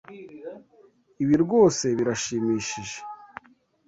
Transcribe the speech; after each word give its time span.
Ibi 1.23 1.35
rwose 1.43 1.85
birashimishije. 1.97 2.97